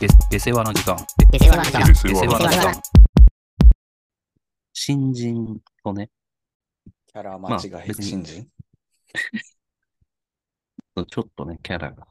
[0.00, 0.96] で、で世話の時間。
[1.30, 2.82] で世話の時間で世話の時間。
[4.72, 6.08] 新人とね、
[7.06, 8.48] キャラ間違い、まあ新人
[11.06, 12.06] ちょっとね、キャラが、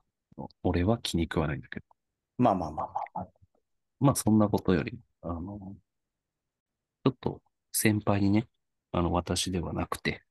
[0.61, 1.85] 俺は気に食わないんだけど、
[2.37, 3.27] まあまあまあまあ。
[3.99, 5.57] まあそんなことより、あの、
[7.03, 8.47] ちょっと先輩にね、
[8.91, 10.21] あの、私ではなくて、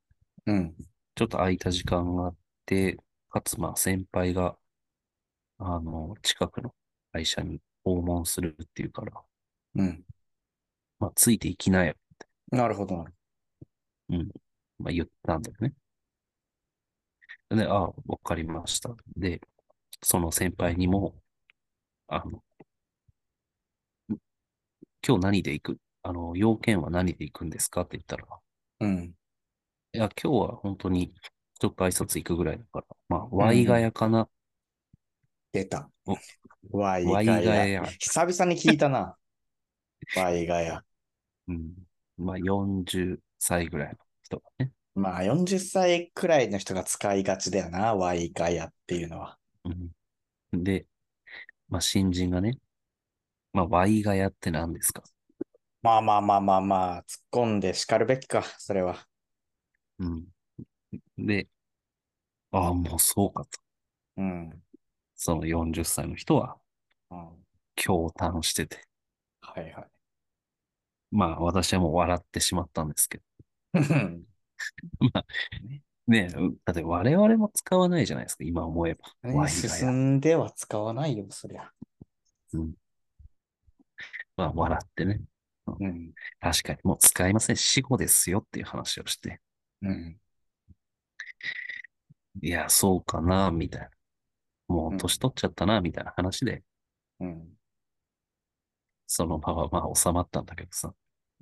[0.46, 0.76] うん。
[1.16, 2.36] ちょっと空いた時間があっ
[2.66, 2.98] て、
[3.30, 4.56] かつまあ先輩が、
[5.58, 6.72] あの、近くの
[7.12, 9.12] 会社に訪問するっていうから、
[9.76, 10.04] うん。
[11.00, 11.94] まあついていきなよ、
[12.50, 13.14] なるほどなる
[14.78, 15.72] まあ言ったんだよね。
[17.50, 18.94] で、ああ、わかりました。
[19.16, 19.40] で、
[20.02, 21.14] その先輩にも、
[22.06, 22.42] あの、
[24.14, 24.18] ん
[25.06, 25.78] 今日何で行く？
[26.02, 27.82] あの、要件は何で行くんですか？
[27.82, 28.26] って言ったら、
[28.80, 29.14] うん。
[29.92, 31.14] いや、今日は本当に
[31.58, 34.28] ちょっと挨拶行くぐらいだから、まあ、ワイガヤかな？
[35.52, 36.16] 出たお。
[36.70, 37.04] ワイ。
[37.04, 37.84] ガヤ。
[37.84, 39.16] 久々に聞いたな。
[40.16, 40.82] ワイガヤ。
[41.48, 41.72] うん。
[42.16, 44.72] まあ、40歳ぐらいの人がね。
[44.94, 49.38] まあ40歳くらいの人が使いがちだよな、ワイガヤっていうのは。
[49.64, 50.64] うん。
[50.64, 50.86] で、
[51.68, 52.58] まあ、新人がね、
[53.52, 55.02] まあ、ワイガヤって何ですか？
[55.82, 59.06] まあまあまあまあまあ、突っ込んで叱るべきか、それは。
[60.00, 60.24] うん。
[61.16, 61.48] で、
[62.50, 63.50] ああ、もうそうかと。
[64.16, 64.62] うん。
[65.18, 66.56] その40歳の人は
[67.10, 67.28] うん、
[67.76, 68.78] 驚嘆してて。
[69.40, 69.86] はいはい。
[71.10, 73.24] まあ、私はもう笑ってしまったんですけど。
[73.74, 74.24] うん
[76.06, 79.04] ねえ、だって我々も使わないじゃないですか、今思えば。
[79.22, 79.48] ワイガヤ。
[79.50, 81.70] 進んでは使わないよ、そりゃ。
[82.54, 82.74] うん。
[84.36, 85.20] まあ、笑ってね。
[85.66, 86.14] うん。
[86.40, 87.56] 確かに、もう使いません。
[87.56, 89.40] 死後ですよっていう話をして。
[89.82, 90.18] うん。
[92.40, 93.90] いや、そうかな、みたいな。
[94.68, 96.62] もううん年取っちゃったな、みたいな話で、
[97.20, 97.48] うん。
[99.06, 100.94] その場はまあ収まったんだけどさ。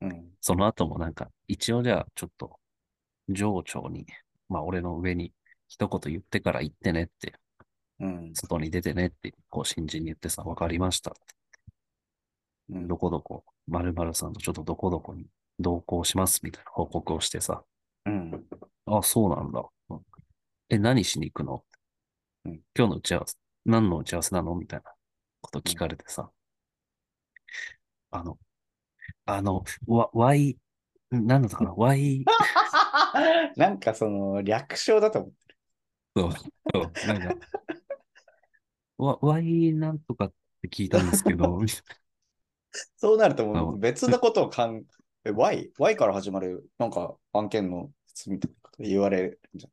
[0.03, 0.31] うん。
[0.41, 2.59] その後もなんか、一応じゃあ、ちょっと、
[3.29, 4.07] 上長に、
[4.49, 5.33] まあ俺の上に
[5.69, 7.35] 一言言ってから行ってねって、
[8.01, 8.35] うん。
[8.35, 11.21] 外に出てねって、こう新人に言ってさ、わかりましたって。
[12.71, 15.27] うんどこどこ、〇〇さんとちょっとどこどこに
[15.59, 17.65] 同行しますみたいな報告をしてさ、
[18.07, 18.45] うん。
[18.87, 19.65] あ、そうなんだ。
[19.91, 20.01] うん
[20.69, 21.65] え、何しに行くの、
[22.47, 22.61] うん。
[22.77, 24.55] 今日の打ち合わせ、何の打ち合わせなの？
[24.55, 24.93] みたいな
[25.41, 26.31] こと聞かれてさ、
[28.11, 28.39] あの、
[29.25, 30.57] あの、わ、Y、
[31.11, 32.25] なんだったかな ?Y、
[33.57, 35.33] なんかその略称だと思う。
[36.17, 36.33] そう、
[36.73, 37.47] そうなんか、
[38.99, 40.33] わ、Y なんとかっ
[40.63, 41.61] て聞いたんですけど、
[42.97, 43.75] そうなるともう。
[43.75, 44.81] うん別のことを考
[45.25, 49.67] え、Y、Y から始まるなんか案件の質みたいなこと言われるんじ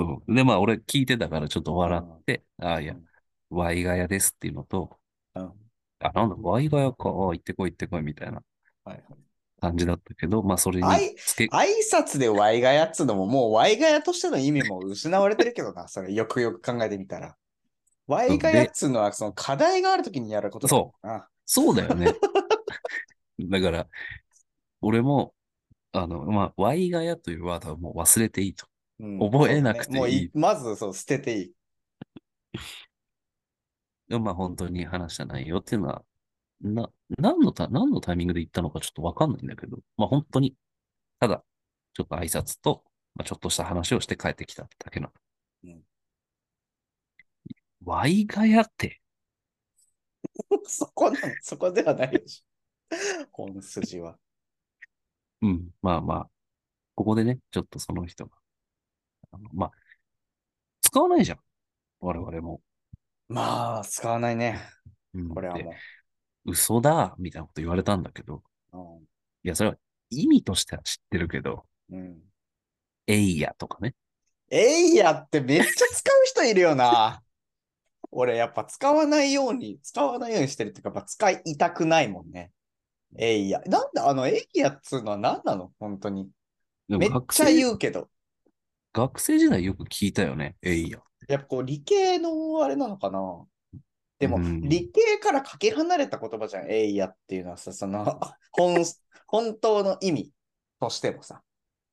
[0.00, 0.34] そう。
[0.34, 3.04] で、まあ俺聞いてたからちょっと笑って、ああ、いやうん、
[3.50, 4.98] Y ガヤですっていうのと。
[5.34, 5.52] うん。
[6.00, 8.42] あ、なんだ、Y ガヤか、あ行ってこい行ってこいみたいな。
[9.60, 17.36] 感じだったけど、まあそれにあいつけ、挨拶でワイガヤっつうのももうワイガヤとしての意味も失われてるけどな、 それよくよく考えてみたら。
[18.06, 21.28] ワイガヤっつうのはその課題があるときにやることだそな。
[21.44, 22.12] そうだよね。
[23.38, 23.86] だから、
[24.80, 25.32] 俺も、
[25.92, 28.66] あの、まあ、ワイガヤというワードはもう忘れていいと。
[29.00, 31.52] うん覚えなくていいねもういまずそう捨てていい。
[34.08, 36.04] で まあ、本当に話した内容っていうのは、
[36.60, 40.56] な、何のた、何のタイミングで言ったのかちょっとわかんないんだけど、まあ本当に、
[41.18, 41.44] ただ、
[41.94, 42.84] ちょっと挨拶と、
[43.14, 45.12] まあ、ちょっとした話をして帰ってきただけなの。
[45.64, 45.84] うん
[47.82, 49.00] ワイガヤって、
[50.66, 53.26] そこなの、そこではないでしょ。
[53.32, 54.18] 本筋は。
[55.42, 56.30] うん、まあまあ、
[56.94, 58.36] ここでね、ちょっとその人が、
[59.32, 59.70] あのまあ、
[60.80, 61.38] 使わないじゃん。
[62.00, 62.60] 我々も。
[63.28, 64.60] まあ、使わないね。
[65.14, 65.72] うんでこれはも
[66.46, 68.42] 嘘だ、みたいなこと言われたんだけど、
[68.72, 68.76] う。
[69.44, 69.76] いや、それは
[70.08, 71.98] 意味としては知ってるけど、うん。
[71.98, 72.18] うん、
[73.06, 73.94] えいやとかね。
[74.50, 77.22] えいやってめっちゃ使う人いるよな。
[78.10, 82.50] 俺やっぱ使わないように、使わないようにしてるっていうか、やっぱ使いたくないもんね。
[83.16, 83.60] えいや。
[83.66, 85.72] なんであのえいやっつうのは何なの？
[85.78, 86.28] 本当に。
[86.88, 88.10] めっちゃ言うけど。
[88.92, 90.98] 学生時代よく聞いたよね、えいや。
[91.28, 93.44] やっぱこう理系のあれなのかな
[94.18, 96.70] でも、うん理系からかけ離れた言葉じゃん。
[96.70, 98.20] えいやっていうのはさ、その、
[98.52, 98.84] 本、
[99.26, 100.32] 本当の意味
[100.80, 101.42] としてもさ、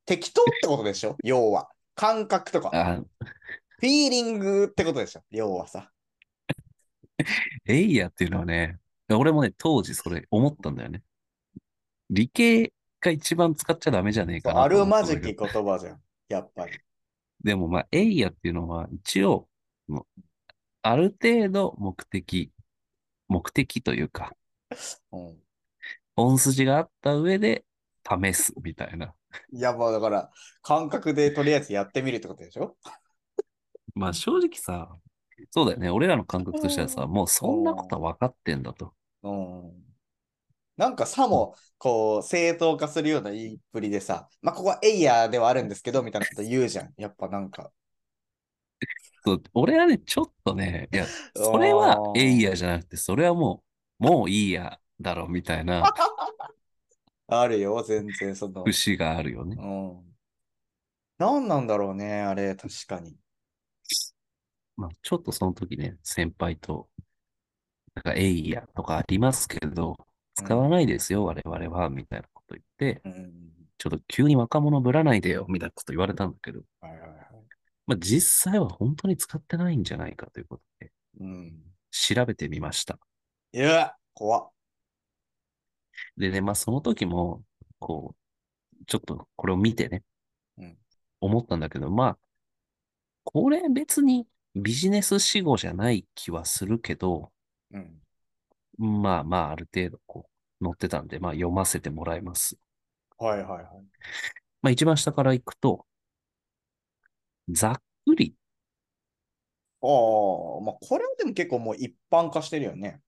[0.05, 1.15] 適当ってことでしょ？
[1.23, 1.69] 要は。
[1.95, 5.23] 感覚とか、あ、フィーリングってことでしょ？
[5.31, 5.91] 要はさ。
[7.65, 8.77] えいやっていうのはね、
[9.09, 11.01] 俺もね、当時それ思ったんだよね。
[12.09, 15.03] 理系が一番使っちゃダメじゃねえかなとあるま。
[15.03, 16.01] じき言葉じゃん。
[16.29, 16.79] やっぱり。
[17.43, 19.47] でもまあ、えいやっていうのは一応、
[20.81, 22.51] ある程度目的
[23.27, 24.33] 目的というか、
[25.11, 25.37] うん。
[26.15, 27.63] 本筋があった上で
[28.07, 29.13] 試すみたいな。
[29.51, 30.31] いや、まあだから、
[30.61, 32.75] 感覚でとりあえずやってみるってことでしょ？
[33.95, 34.89] まあ正直さ、
[35.51, 35.89] そうだよね。
[35.89, 38.93] 俺らの感覚としてはさ、もうそんなことは分かってんだと。
[39.23, 39.86] うん。
[40.77, 46.93] なんかさも、こう、正当化するような言いっぷりでさ、まあ、ここはエイヤーではあるんですけど、みたいなこと言うじゃん。
[46.97, 47.71] やっぱなんか。
[49.53, 53.63] 俺はね、ちょっとね、いや、それはえいやじゃなくて、それはも
[53.99, 55.83] う、もういいやだろ、みたいな
[57.27, 58.63] あるよ、全然その。
[58.63, 59.57] 節があるよね。
[59.59, 59.65] う
[60.01, 60.17] ん。
[61.17, 63.17] 何なんだろうね、あれ、確かに。
[64.77, 66.89] まあ、ちょっとその時ね、先輩と、
[67.95, 70.06] なんか、えいやとかありますけど、
[70.37, 73.31] 使わないですよ、我々は、みたいなこと言って、うん。
[73.79, 76.61] ちょっと急に若者ぶらないでよ、みたいなこと言われたんだけど。
[77.87, 81.63] まあ、実際は本当に使ってないんじゃないかということで、うん。
[81.89, 82.99] 調べてみました。
[83.51, 84.51] いや、怖っ。
[86.17, 87.43] でね、まあ、その時も、
[87.79, 88.15] こ
[88.79, 90.03] う、ちょっとこれを見てね、
[90.57, 90.77] うん
[91.19, 92.17] 思ったんだけど、まあ、
[93.23, 97.31] これ別にビジネス死語じゃない気はするけど、
[97.71, 97.99] うん。
[98.77, 100.29] まあまあ、ある程度こ
[100.61, 102.57] う、載ってたんで、まあ読ませてもらいます。
[103.17, 103.65] はいはいはい。
[104.61, 105.85] まあ一番下から行くと、
[107.49, 108.35] ざっくり、
[109.81, 109.89] ああ、
[110.61, 113.01] まあ、これはでも結構もう一般化してるよね。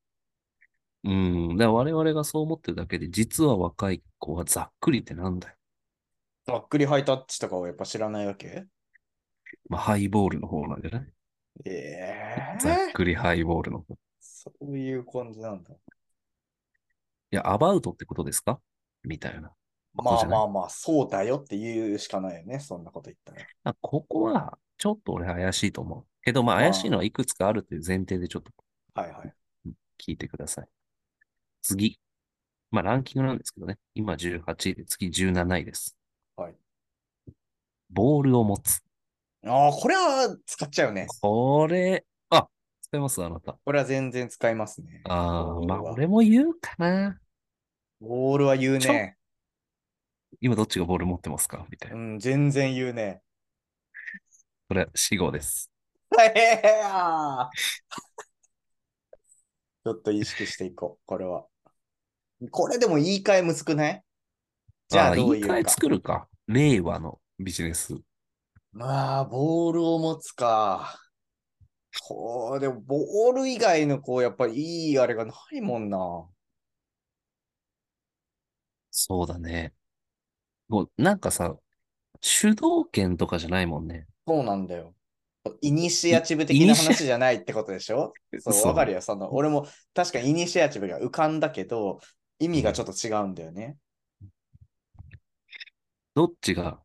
[1.03, 5.55] うん、だから我々がそう思ってるだけで、実は若い子はざっくりってなんだよ。
[6.45, 8.65] ざっくりハイタッチとかをやっぱ知らないわけ？
[9.69, 11.13] まあハイボールの方なんじゃない？
[11.65, 13.97] ええざっくりハイボールの方。
[14.47, 15.73] いそういう感じなんだ。
[17.31, 18.59] や、アバウトってことですか？
[19.03, 19.51] みたいな。
[19.93, 20.43] まあまあ。
[20.43, 23.45] あまあ、そうだよって言うしかないよね、そんなこと言ったら。
[23.63, 26.05] あここは、ちょっと俺怪しいと思う。
[26.23, 28.51] けど、まあ怪しいのはいくつかあるという前提でちょっと
[28.93, 29.33] はいはい。
[29.97, 30.67] 聞いてください。
[31.61, 31.99] 次。
[32.71, 33.77] まあランキングなんですけどね。
[33.95, 35.95] 今18位で次17位です。
[36.35, 36.55] はい。
[37.89, 38.81] ボールを持つ。
[39.45, 41.07] ああ、これは使っちゃうよね。
[41.21, 42.08] これ、あ、
[42.91, 43.23] 使います？
[43.23, 43.55] あなた。
[43.63, 45.01] これは全然使いますね。
[45.05, 47.19] ああ、まあ俺も言うかな。
[48.01, 49.15] ボールは言うね。
[50.41, 51.67] 今どっちがボール持ってますか？
[51.69, 52.01] みたいうな。
[52.15, 53.21] ん、全然言うね。
[54.67, 55.71] これは死語です。
[56.11, 61.45] ちょっと意識していこう、これは。
[62.51, 64.03] これでも言い換えむずくない？
[64.87, 66.27] じゃあーどういうか言い換え作るか。
[66.47, 67.95] 令和のビジネス。
[68.71, 70.99] まあ、ボールを持つか。
[72.07, 75.97] こう、でも、ボール以外の、こう、やっぱりいいあれがないもんな。
[78.91, 79.73] そうだね。
[80.67, 81.55] もうなんかさ、
[82.21, 84.07] 主導権とかじゃないもんね。
[84.27, 84.93] そうなんだよ。
[85.61, 88.13] イニシアチブ的な話じゃないってことでしょ？
[88.39, 89.01] そう、わかるよ。
[89.01, 91.99] その、俺も確かにイニシアチブが浮かんだけど、
[92.39, 93.77] 意味がちょっと違うんだよね。
[96.13, 96.79] どっちが？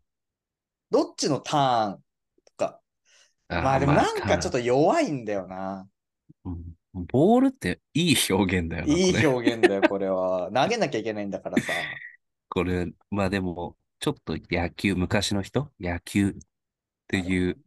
[0.90, 2.03] どっちのターン？
[3.49, 5.88] まあでもなんかちょっと、と弱いんだよな。
[6.44, 6.75] うん
[7.11, 8.94] ボールっていい表現だよな。
[8.94, 10.49] いい表現だよ、 これは。
[10.55, 11.73] 投げなきゃいけないんだからさ。
[12.49, 15.73] これ、まあでも、ちょっと野球、昔の人？
[15.81, 16.32] 野球っ
[17.08, 17.58] ていう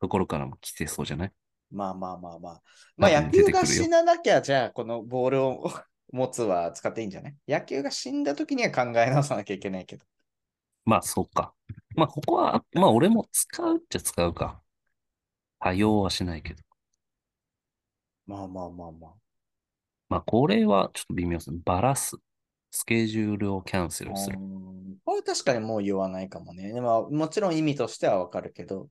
[0.00, 1.32] ところからも来てそうじゃない？
[1.72, 2.62] まあまあまあまあ。
[2.96, 5.70] まあ野球が死ななきゃ、じゃあこのボールを
[6.12, 7.36] 持つは使っていいんじゃない？
[7.48, 10.04] 野球が死んだ時には考え直さなきゃいけないけど。
[10.84, 11.52] まあ、そうか。
[11.96, 14.62] まあ、ここは、まあ、俺も使うっちゃ使うか。
[15.60, 16.62] 多用はしないけど。
[18.26, 19.10] まあまあまあまあ。
[20.08, 21.58] まあ、これはちょっと微妙ですね。
[21.64, 22.16] バラす。
[22.70, 24.42] スケジュールをキャンセルするう。
[24.42, 26.72] んこれ確かにもう言わないかもね。
[26.72, 28.88] でももちろん意味としてはわかるけど、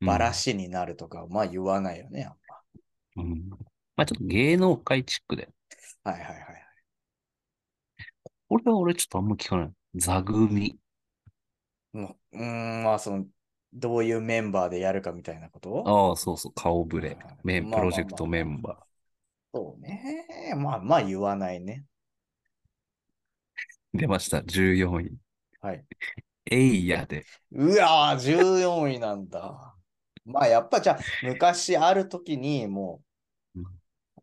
[0.00, 2.62] バラしになるとか、まあ言わないよね、やっぱ。
[3.16, 3.32] うん。
[3.32, 3.48] うん
[3.96, 5.48] まあ、ちょっと芸能界チックで。
[6.04, 6.66] はいはいはい。
[8.48, 9.72] これは俺ちょっとあんま聞かない。
[9.94, 10.78] 座組。
[11.92, 13.24] もううーん、まあその、
[13.76, 15.84] どういうメンバーでやるかみたいなこと？
[15.84, 17.16] ああ、そうそう、顔ぶれ。
[17.42, 18.86] メン、まあまあまあプロジェクトメンバー。
[19.52, 20.54] そうね。
[20.56, 21.84] まあまあ言わないね。
[23.94, 24.42] 出ました。
[24.44, 25.18] 14位。
[25.60, 25.86] はい。
[26.50, 27.24] エイヤで。
[27.52, 29.74] うわー、14位なんだ。
[30.24, 33.02] まあやっぱじゃあ、昔ある時にも
[33.54, 33.66] う、うん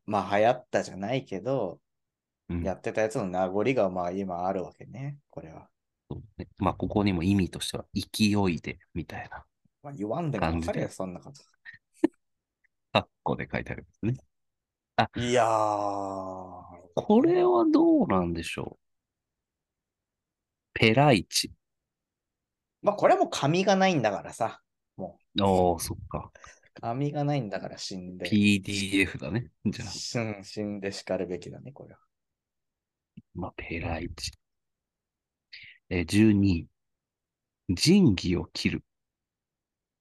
[0.06, 1.80] まあ流行ったじゃないけど、
[2.50, 5.70] うんやってたやつの名残がまあ今あるわけね、これは。
[6.38, 9.46] ねまあ、ここにも意味としては、勢いで、みたいな。
[9.82, 11.42] まあ、言わんでも感じで分かるよ、そんなこと。
[12.94, 14.18] カッコで書いてあるんですね。
[15.16, 16.84] いやー。
[16.96, 18.84] これはどうなんでしょう。
[20.74, 21.52] ペライチ。
[22.82, 24.62] まあこれはもう紙がないんだからさ。
[24.98, 26.32] もああ、そっか。
[26.82, 28.30] 網がないんだから死んで。
[28.30, 29.50] PDF だね。
[29.66, 32.00] じゃあ、死んで叱るべきだね、これは。
[33.34, 34.32] まあ、ペライチ。
[35.90, 36.68] えー、12。
[37.70, 38.84] 仁義を切る。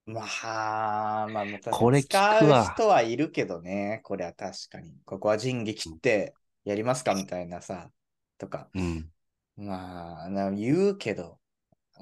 [0.06, 4.96] まあ、まあ、これ聞使う人はいるけどね、これは確かに。
[5.04, 6.34] ここは仁義切って
[6.64, 7.90] やりますかみたいなさ、
[8.38, 8.70] とか。
[8.74, 9.12] うん。
[9.56, 11.40] まあ、な言うけど、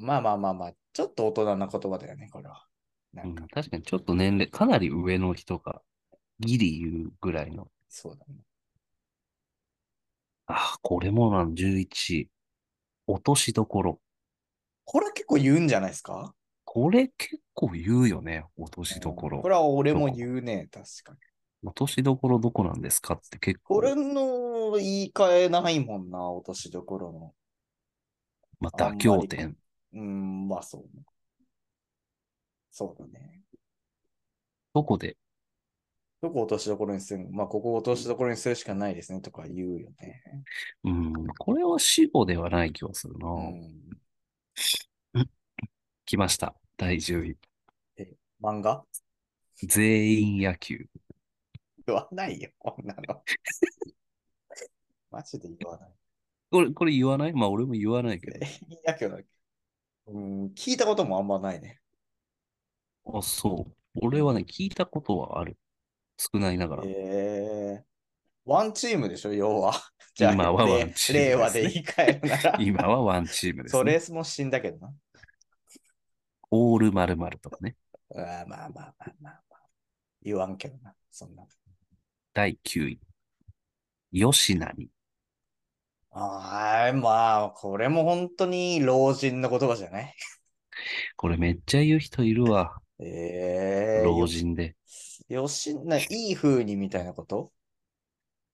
[0.01, 2.67] まあまあまあまあ、ちょっと大人な言葉だよね、これは。
[3.15, 5.83] なうんんか、確かにちょっと年齢、かなり上の人が
[6.41, 7.71] ギリ言うぐらいの。
[7.89, 8.37] そうだね。
[10.47, 12.29] あ、これもなの、11。
[13.13, 14.01] 落としどころ。
[14.85, 16.35] これ結構言うんじゃないですか？
[16.65, 19.39] これ結構言うよね、落としどころ。
[19.39, 21.19] うんこれは俺も言うね、確かに。
[21.63, 27.35] 落としどころどこなんですかって結構、これの言い換えないもんな、落としどころの。
[28.61, 29.57] まあ、妥協点。
[29.93, 31.03] うん、まあそうね。
[32.71, 33.43] そうだね。
[34.73, 35.17] どこで
[36.23, 37.31] どこ落としどころにするの？
[37.31, 40.23] まあ、ここ落としどころにするしかないですねとか言うよね。
[40.85, 43.29] うん、これは死語ではない気がするな。
[43.29, 45.31] うん。
[46.05, 46.55] 来ました。
[46.77, 47.37] 第10位。
[48.43, 48.85] 漫画？
[49.63, 50.87] 全員野球。
[51.87, 53.23] 言わないよ、こんなの。
[55.11, 55.91] マジで言わない。
[56.51, 57.33] これ、これ言わない？
[57.33, 58.39] まあ俺も言わないけど。
[58.39, 58.41] い
[58.85, 59.19] やけど、
[60.07, 61.81] うん、聞いたこともあんまないね。
[63.07, 63.73] あ、そう。
[64.03, 65.57] 俺はね、聞いたことはある。
[66.21, 66.83] 少ないながら。
[66.85, 67.83] えー、
[68.45, 69.73] ワンチームでしょ、要は。
[70.15, 72.59] じゃあ、今は令ワンチームね令和で言い換えるなら。
[72.61, 73.79] 今はワンチームです、ね。
[73.79, 74.95] それも死んだけどな。
[76.51, 77.77] オール〇〇とかね。
[78.15, 79.61] あーまあまあまあまあまあ。
[80.23, 81.47] 言わんけどな、そんな。
[82.35, 83.01] 第9位。
[84.13, 84.91] 吉成。
[86.13, 90.15] ああ、まあ、これも本当に老人の言葉じゃない？
[91.17, 92.81] これめっちゃ言う人いるわ。
[92.99, 93.09] ええ
[94.03, 94.77] 老人で。
[95.29, 97.53] よし、な、いい風にみたいなこと？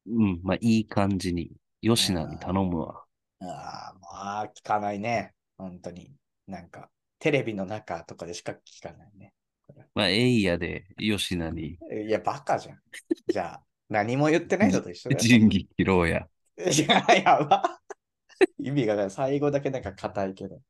[0.07, 1.53] うん、まあいい感じに。
[1.83, 3.05] 吉成に頼むわ。
[3.41, 5.35] ああ、まあ、聞かないね。
[5.59, 6.11] 本当に。
[6.47, 9.33] なんか、テレビの中とかでしか聞かないね。
[9.95, 12.79] まあ、エイヤで吉成、いや、バカじゃん。
[13.29, 15.21] じゃあ、何も言ってないのと一緒だよ。
[15.23, 16.29] 仁義切ろうや。
[16.59, 17.81] いや、やば。
[18.59, 19.11] 意味がない。
[19.11, 20.61] 最後だけなんか硬いけど。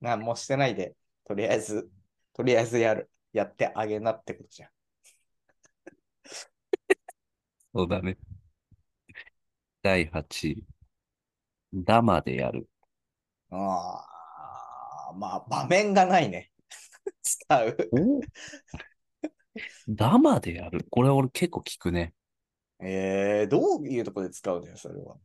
[0.00, 0.94] なんもしてないで、
[1.24, 1.90] とりあえず、
[2.32, 3.10] とりあえずやる。
[3.32, 4.70] やってあげなってことじゃん。
[7.74, 8.16] そうだね。
[9.82, 10.64] 第8位。
[11.72, 12.68] ダマでやる。
[13.50, 14.04] あ
[15.10, 16.50] あ、まあ、場面がないね。
[17.22, 17.76] 使う。
[17.92, 18.20] お？
[19.88, 20.86] ダマでやる？
[20.90, 22.14] これ俺結構聞くね。
[22.80, 25.16] えー、どういうところで使うのよ、それは。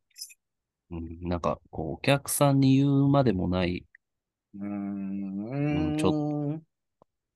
[0.91, 3.85] うん、なんか、こう、お客さんに言うまでもない、
[4.55, 5.91] うーん。
[5.91, 6.61] うんちょ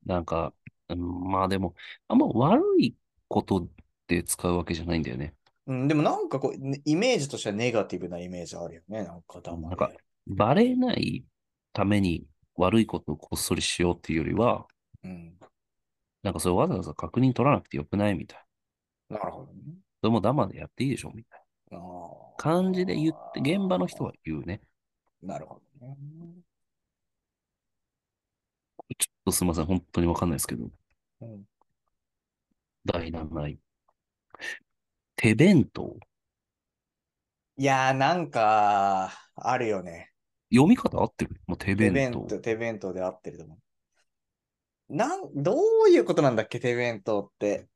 [0.08, 0.54] なんか、
[0.90, 1.76] うん、まあでも、
[2.08, 2.96] あんま悪い
[3.28, 3.70] こと
[4.08, 5.36] で使うわけじゃないんだよね。
[5.68, 9.04] うん、でもなんかこう、ねイメージとしてはネガティブなイメージあるよね。
[9.04, 9.92] なんか黙なんか
[10.28, 11.26] バレない
[11.74, 14.66] ために悪いことをこっそりしようっていうよりは、
[15.04, 15.38] うん。
[16.24, 18.46] なんかそれわざわざ確認取らなくてよくないみたい
[19.10, 19.20] な。
[19.20, 19.60] なるほどね。
[20.02, 24.62] それもダマでやっていいでしょみたいあなー感じで言って、現場の人は言うね。
[25.22, 25.96] なるほどね。
[28.96, 29.66] ちょっとすみません。
[29.66, 30.70] 本当にわかんないですけど。
[31.22, 31.44] うん、
[32.86, 33.60] 第7位。
[35.16, 35.98] 手弁当。
[37.58, 40.12] いやー、なんか、あるよね。
[40.52, 41.42] 読み方合ってる？
[41.48, 42.20] もう手手弁当。
[42.20, 43.56] 弁当、手弁当で合ってると思
[44.90, 44.96] う。
[44.96, 45.56] なん、ど
[45.88, 47.68] ういうことなんだっけ、手弁当って。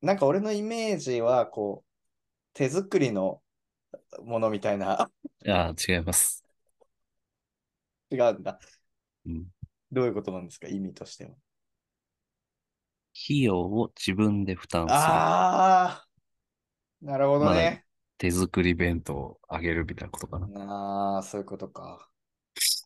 [0.00, 1.90] なんか俺のイメージは、こう、
[2.54, 3.42] 手作りの
[4.24, 5.10] ものみたいな、あ
[5.46, 6.44] あ、違います。
[8.10, 8.58] 違うんだ。
[9.26, 9.46] うん。
[9.92, 11.30] どういうことなんですか、意味としては。
[13.24, 14.96] 費用を自分で負担する。
[14.96, 17.84] あー、なるほどまね。
[18.18, 21.16] 手作り弁当をあげるみたいなことかな。
[21.16, 22.08] あー、そういうことか。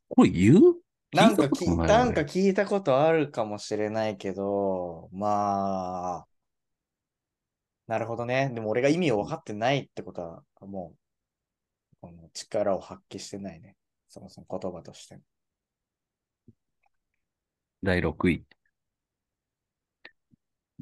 [0.08, 0.76] これ言う？
[1.12, 6.26] なんかき聞いたことないなんか俺聞いたことあるかもしれないけど、まあ、
[7.86, 8.50] なるほどね。
[8.54, 10.98] でも俺が意味を分かってないってことは、もう、
[12.00, 13.76] この力を発揮してないね。
[14.08, 15.20] そもそも言葉として。
[17.84, 18.42] 第6位。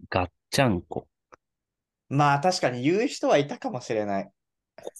[0.08, 1.08] ガッチャンコ。
[2.08, 4.30] まあ確かに言う人はいたかもしれない。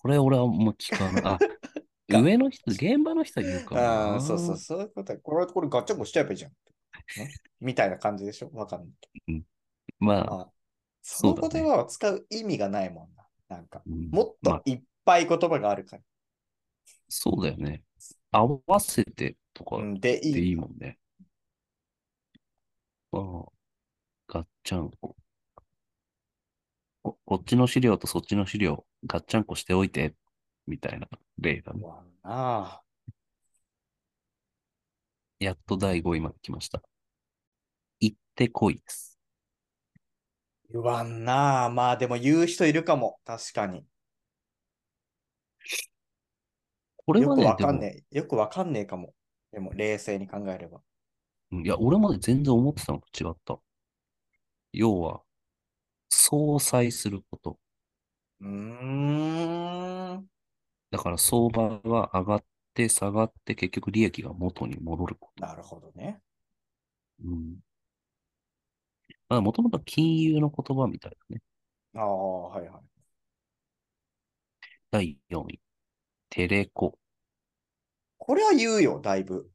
[0.02, 1.22] これ俺はもう聞かない。
[1.24, 1.38] あ、
[2.10, 4.20] ガ上の人、現場の人は言うかああ、な。
[4.20, 5.16] そうそう、そういうこと。
[5.18, 6.52] これ、これガッチャンコしちゃえばいいじゃん。
[7.16, 7.28] ね、
[7.60, 8.50] みたいな感じでしょ？
[8.52, 9.08] わかんないけ
[9.98, 10.40] まあ、ど。
[10.40, 10.52] あ
[11.02, 13.26] その言葉を使う意味がないもんな。
[13.48, 16.02] なんか、うんもっまあといっぱい言葉があるから。
[17.08, 17.82] そうだよね。
[18.30, 20.52] 合わせてとかうん、ででいいい。
[20.52, 20.98] いもんね。
[23.12, 23.52] ああ、
[24.28, 25.16] ガッチャンコ。
[27.02, 30.14] こ、こっちの資料とそっちの資料、ガッチャンコしておいて、
[30.66, 31.88] みたいな例がね言。
[31.88, 32.82] わんな
[35.40, 36.82] やっと第5位まで来ました。
[38.00, 39.18] 行ってこいです。
[40.72, 43.18] 言わんなまあでも言う人いるかも。
[43.24, 43.78] 確かに。
[43.78, 43.84] よ
[46.96, 48.16] くこれはね、でもわかんねえ。
[48.18, 49.14] よくわかんねえかも。
[49.52, 50.82] でも冷静に考えれば。
[51.52, 53.60] うんいや、俺まで全然思ってたのと違った。
[54.72, 55.22] 要は、
[56.10, 57.58] 相殺すること。
[58.40, 58.48] うー
[60.18, 60.28] ん。
[60.90, 62.44] だから相場は上がっ
[62.74, 66.20] て下がって結局利益が元に戻るこなるほどね。
[67.18, 67.24] と。
[67.28, 67.56] うん。
[69.28, 71.42] まあ、もともと金融の言葉みたいだね。
[71.94, 72.82] ああ、はいはい。
[74.90, 75.60] 第4位。
[76.30, 76.98] テレコ。
[78.18, 79.50] これは言うよ、だいぶ。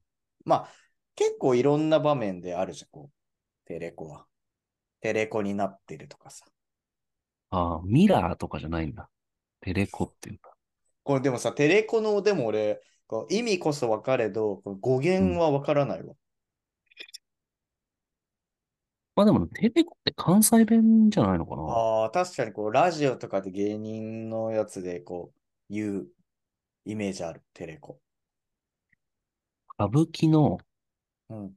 [0.46, 0.70] まあ、
[1.17, 3.67] 結構いろんな場面であるじゃん、こう。
[3.67, 4.25] テレコは。
[5.01, 6.45] テレコになってるとかさ。
[7.50, 9.09] ああ、ミラーとかじゃないんだ。
[9.59, 10.55] テレコっていうんだ。
[11.03, 16.13] これでもさ、テレコの、でも俺、こう意味こそわかれど、語源はわからないわ。
[19.15, 26.07] まあでもね、テレコって関西弁じゃないのかなああ、確かにこう、ラジオとかで芸人のやつでこう、言う
[26.86, 28.00] イメージある、テレコ。
[29.79, 30.59] 歌舞伎の
[31.29, 31.53] うん。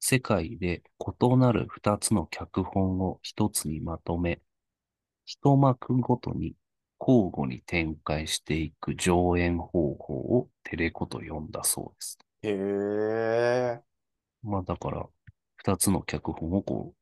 [0.00, 4.40] 世界で異なる二つの脚本を一つにまとめ、
[5.24, 6.54] 一幕ごとに
[7.00, 12.18] 交互に展開していく上演方法をテレコと呼んだそうです。
[12.42, 13.80] へえ。
[14.42, 15.06] まあだから、
[15.56, 16.94] 二つの脚本をこ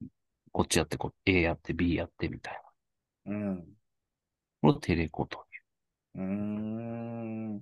[0.00, 0.06] う、
[0.52, 2.60] こっちやってこう、A やって B やってみたい
[3.26, 3.32] な。
[3.32, 3.64] うん。
[4.62, 5.38] これをテレコと
[6.16, 6.22] いう。
[6.22, 7.56] うーん。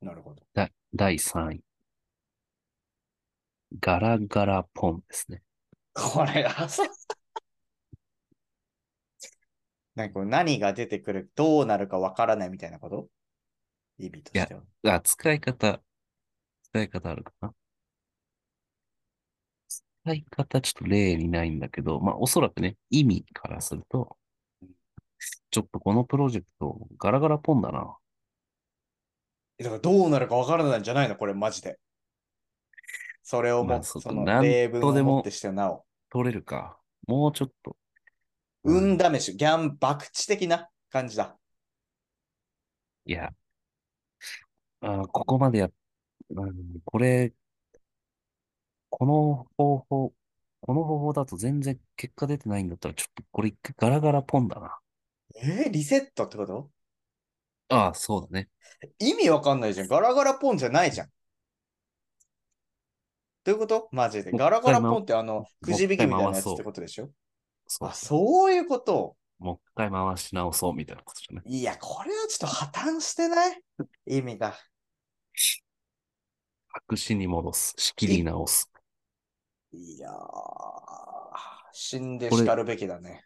[0.00, 0.42] なるほど。
[0.54, 1.60] だ第3位。
[3.80, 5.42] ガラガラポンですね。
[5.94, 6.88] これ、あそう
[9.94, 13.08] なんか何が出てくる、どうなるかわからないみたいなこと？
[13.98, 14.62] 意味としては。
[14.86, 15.80] あ、使い方、
[16.64, 17.54] 使い方あるかな？
[19.68, 24.16] 使い方ちょっと例にないんだけど、まあおそらくね、意味からすると、
[25.50, 27.96] ちょっとこのプロジェクトガラガラポンだな。
[29.58, 31.14] えだからどうなるかわからないんじゃないの？
[31.14, 31.78] これマジで。
[33.24, 35.84] それをも、まあその例文とでもをもってしてなお。
[36.10, 36.78] 取れるか。
[37.08, 37.76] もうちょっと。
[38.62, 41.36] 運試し、ギャン、博打的な感じだ。
[43.06, 43.32] いや。
[44.80, 45.70] あーここまでや、
[46.30, 46.52] うん、
[46.84, 47.32] これ、
[48.90, 50.12] この方法、
[50.60, 54.78] この方法だと全然結果出てないんだったら、ちょっとこれ一回ガラガラポンだな。
[55.36, 56.70] えーリセットってこと？
[57.70, 58.50] ああ、そうだね。
[58.98, 59.88] 意味わかんないじゃん。
[59.88, 61.08] ガラガラポンじゃないじゃん。
[63.44, 63.88] どういうこと？
[63.92, 64.32] マジで。
[64.32, 67.10] ガラガラポンってあの、くじ引きみたいなやつってことでしょ？
[67.66, 69.16] そうあ、そういうこと？
[69.38, 71.58] もう一回回し直そうみたいなことじゃない？
[71.58, 73.62] いや、これはちょっと破綻してない？
[74.06, 74.54] 意味が。
[76.68, 77.74] 白紙に戻す。
[77.76, 78.70] 仕切り直す。
[79.72, 80.14] いやー、
[81.72, 83.24] 死んで叱るべきだね。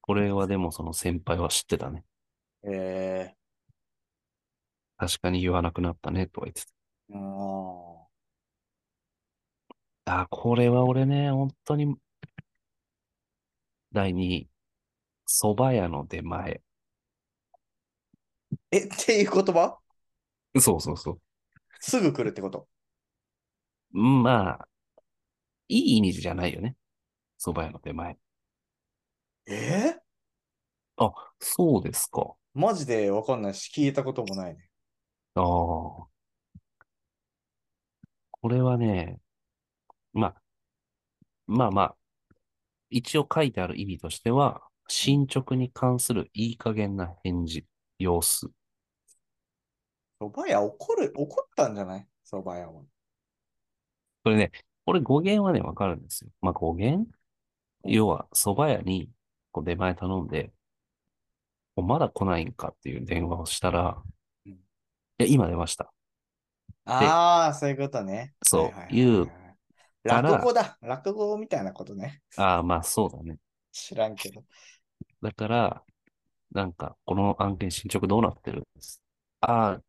[0.00, 2.04] これはでもその先輩は知ってたね。
[2.62, 3.32] え
[4.96, 6.64] 確かに言わなくなったね、とは言ってー、う
[7.12, 7.93] た。
[10.06, 11.96] あ、これは俺ね、本当に、
[13.92, 14.50] 第2位、
[15.26, 16.52] 蕎麦屋の出前。
[16.52, 16.60] ん。
[18.70, 19.78] え、っていう言葉？
[20.60, 21.20] そうそうそう。
[21.80, 22.68] すぐ来るってこと？
[23.94, 24.68] うんまあ、
[25.68, 26.76] いい意味じゃないよね。
[27.38, 28.18] 蕎麦屋の出前。
[29.46, 30.00] え？
[30.98, 32.34] ー、あ、そうですか。
[32.54, 33.10] マジで？
[33.10, 34.68] わかんないし、聞いたこともないね。
[35.34, 35.44] ああ。
[35.44, 36.08] こ
[38.48, 39.20] れはね、
[40.14, 40.34] まあ、
[41.46, 41.96] まあまあ、
[42.88, 47.66] 一応書いてある意味としては、進捗に関するいい加減な返事、
[47.98, 48.46] 様子。
[50.20, 52.06] 蕎麦屋怒る、怒ったんじゃない？
[52.24, 52.82] 蕎麦屋は。
[54.22, 54.52] これね、
[54.86, 56.30] これ語源はね、わかるんですよ。
[56.40, 57.00] まあ語源？
[57.00, 57.08] うん
[57.86, 59.10] 要は、蕎麦屋に
[59.52, 60.52] こう出前頼んで、
[61.76, 64.02] おまだ来ないんかっていう電話をしたら、
[64.46, 64.56] うんい
[65.18, 65.92] や、今出ました。
[66.86, 68.34] ああ、そういうことね。
[68.42, 69.43] そうはいはいはい
[70.04, 70.78] 落語だ。
[70.82, 72.22] 落語みたいなことね。
[72.36, 73.38] ああ、まあそうだね。
[73.72, 74.44] 知らんけど。
[75.22, 75.82] だから、
[76.52, 79.02] なんか、この案件進捗どうなってるんです？
[79.40, 79.80] ああ、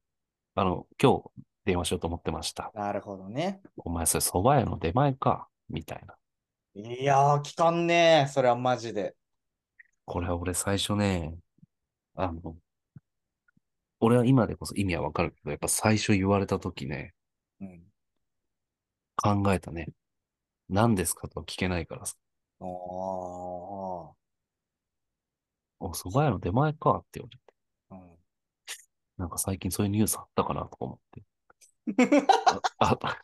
[0.56, 1.32] あの、今日
[1.65, 2.71] 電話しようと思ってました。
[2.73, 3.62] なるほどね。
[3.78, 5.47] お前それ蕎麦屋の出前か？
[5.69, 6.15] みたいな。
[6.75, 8.28] いやー、聞かんねえ。
[8.28, 9.15] それはマジで。
[10.06, 11.36] これは俺最初ね、
[12.15, 12.56] あの、
[13.99, 17.13] 俺は今でこそ意味はわかるけど、やっぱ最初言われた時ね、
[17.60, 17.82] うん。
[19.15, 19.88] 考えたね。
[20.69, 21.28] 何ですか？
[21.28, 22.15] とは聞けないからさ。
[22.60, 24.13] おー。
[25.80, 27.43] お、蕎麦屋の出前かって言われて。
[27.91, 28.17] うん。
[29.17, 31.23] なんか最近そういうニュースあったかなとか思って。
[32.80, 33.17] あ、あ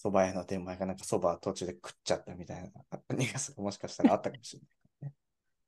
[0.00, 2.68] 蕎麦屋の出前がなんか蕎麦途中で食っちゃったみたいな
[3.16, 4.62] ニュースがもしかしたらあったかもしれ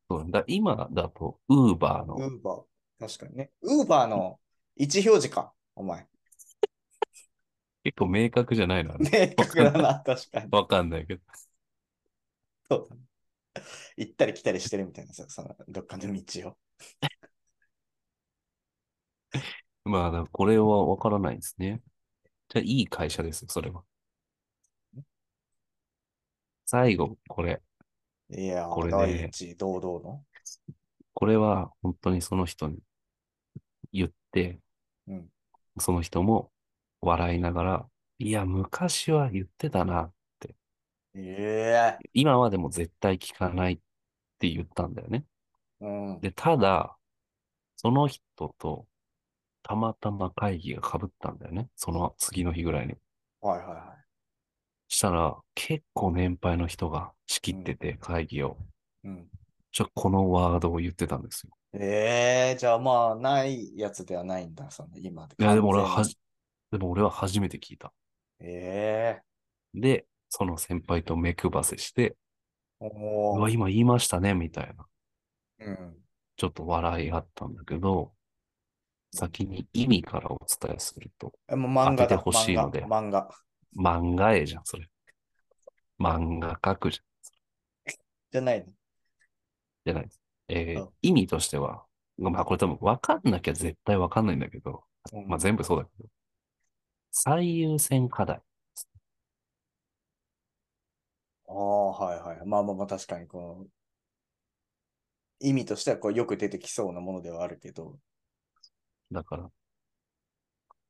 [0.09, 2.29] そうだ今だと、ウーバーの、ない。
[2.29, 3.51] ウーバー、確かにね。
[3.63, 4.41] ウーバーの
[4.77, 6.07] 位置表示か、お前。
[7.85, 10.53] 結構明確じゃないのあれ明確だな、確かに。
[10.53, 11.23] わかんないけど。
[12.69, 13.03] そうだね。
[13.97, 16.57] 行ったり来たりしてるみたいなさ、そのどっかの道を。
[19.85, 21.83] まあ、これはわからないですね。
[22.49, 23.85] じゃあ、いい会社ですよ、それは。
[26.65, 27.61] 最後、これ。
[28.31, 30.25] いやー、これね第一堂々の。
[31.15, 32.79] これは本当にその人に
[33.93, 34.61] 言って、
[35.07, 35.31] うん
[35.81, 36.53] その人も
[37.01, 40.13] 笑いながら、いや、昔は言ってたな。
[41.15, 43.79] ええ今はでも絶対聞かないっ
[44.39, 45.25] て言ったんだよね。
[45.81, 46.21] うん。
[46.21, 46.97] で、ただ、
[47.77, 48.23] その人
[48.59, 48.87] と
[49.63, 51.69] たまたま会議が被ったんだよね。
[51.77, 52.95] その次の日ぐらいに。
[53.41, 53.97] はいはいは
[54.89, 58.57] したら、結構年配の人が仕切ってて、会議を。
[59.05, 59.09] い。
[59.09, 59.29] うん。
[59.73, 61.53] じゃあ、このワードを言ってたんですよ。
[61.73, 65.37] ええじゃあまあ、ないやつではないんだ、その今で。
[65.39, 66.05] いや、でも俺は
[66.71, 67.93] でも俺は初めて聞いた。
[68.41, 69.21] にえ
[69.75, 72.17] えで、その先輩と目配せして、
[72.81, 74.87] うおわ、ー今言いましたね、みたいな。
[75.67, 75.97] うん。
[76.37, 78.13] ちょっと笑いがあったんだけど、
[79.13, 81.97] 先に意味からお伝えすると、えもう漫。
[81.97, 83.29] 当ててほしいので漫画。
[83.77, 84.89] 漫画漫画絵じゃん、それ。
[86.01, 87.05] 漫画描くじゃん。
[88.33, 88.67] じゃないの？
[89.85, 90.21] じゃないです。
[90.49, 91.85] えーうん意味としては、
[92.17, 96.09] まあこれ多分分かんなきゃ絶対分かんないんだけど、うんまあ全部そうだけど、
[97.13, 98.43] 最優先課題。
[101.49, 102.47] ああ、はいはい。
[102.47, 103.67] まあまあまあ、確かにこの、
[105.41, 107.99] 意味としてはこうよく出てきそうなものではあるけど、
[109.13, 109.51] だから、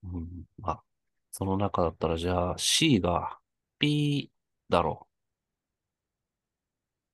[0.04, 0.83] うん、まあ、
[1.30, 3.38] その中だったらじゃあ C が
[3.78, 4.30] P
[4.68, 5.06] だろ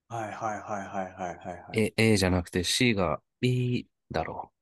[0.09, 1.79] はいはいはいはいはいはい、はう。
[1.79, 1.81] い。
[1.81, 4.53] え A じゃなくて C が B だろ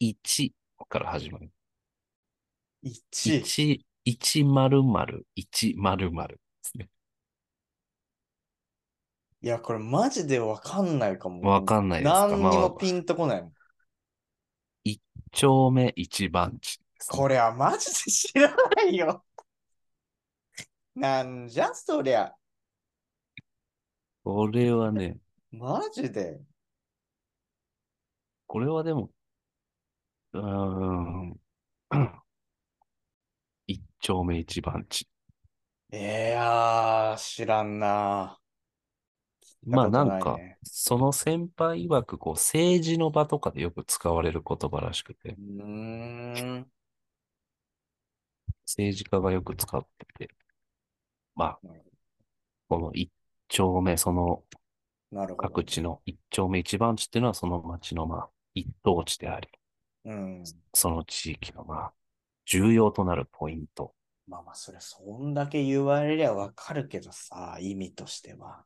[0.00, 0.04] う。
[0.06, 0.54] 1
[0.88, 1.50] から始まる。
[2.82, 3.38] 1。
[3.38, 6.88] 1、1〇〇、1〇〇ですね。
[9.40, 11.42] いや、これマジでわかんないかも。
[11.42, 12.28] わかんないですか？
[12.28, 13.52] 何にまあもピンとこないもん。
[15.34, 19.24] 丁目一番地ですね、これはマジで知らないよ。
[20.94, 22.34] なんじゃそりゃ。
[24.22, 25.16] これはね、
[25.50, 26.40] マジで。
[28.46, 29.10] これはでも、
[30.34, 31.40] うーん、
[31.90, 32.21] 一
[34.02, 35.08] 丁目一番地。
[35.92, 38.40] いやー、知らんな。
[39.64, 45.64] まあなんかその先輩曰く、こう、政治の場とかでよく使われる言葉らしくてう、ー
[46.60, 46.72] ん。
[48.66, 50.34] 政治家がよく使ってて、
[51.36, 51.60] まあ
[52.68, 53.10] この一
[53.48, 54.44] 丁目、その
[55.12, 55.48] なるほど。
[55.50, 59.48] 各地の一丁目一番地っていうのはその町のまあ、一等地であり、
[60.04, 60.44] うん。
[60.74, 61.92] その地域のまあ、
[62.46, 63.94] 重要となるポイント。
[64.26, 68.64] まあまあ、それ、そんだけ言われりゃわかるけどさ、意味としては。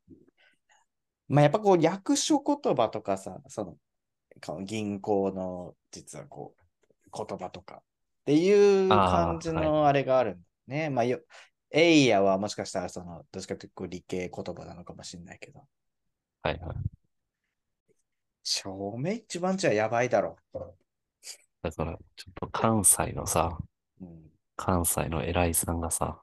[1.28, 7.82] まあ、やっぱこう、役所言葉とかさ、その、銀行の、実はこう、言葉とか、っ
[8.26, 10.90] ていう感じのあれがあるんだね。
[10.90, 11.20] まあ、よ、
[11.70, 15.66] エイヤはもしかしたら、その、どっちかというと理系言葉なのかもしれないけど、
[16.42, 16.76] はいはい。
[18.44, 20.36] 証明一番地はやばいだろ
[21.70, 23.58] だから、ちょっと関西のさ、
[24.00, 24.04] う。
[24.04, 24.30] うん。
[24.56, 26.22] 関西の偉いさんがさ、